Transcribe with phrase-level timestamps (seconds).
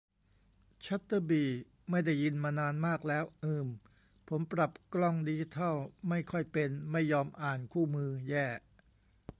[0.85, 1.43] ชัตเตอร์บี
[1.89, 3.67] ไม่ได้ยินมานานมากแล้ว อืม
[4.29, 5.75] ผมปรับกล้องดิจิทัล
[6.09, 8.45] ไม่ค่อยเป็น ไม่ยอมอ่านคู่มือ แย่